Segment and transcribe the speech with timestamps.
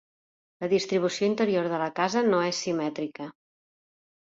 [0.63, 3.31] La distribució interior de la casa no és simètrica.